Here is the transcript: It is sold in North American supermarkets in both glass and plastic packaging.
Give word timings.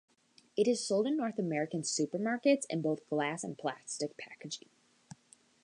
It 0.57 0.67
is 0.67 0.83
sold 0.83 1.05
in 1.05 1.15
North 1.15 1.37
American 1.37 1.83
supermarkets 1.83 2.65
in 2.71 2.81
both 2.81 3.07
glass 3.07 3.43
and 3.43 3.55
plastic 3.55 4.17
packaging. 4.17 4.69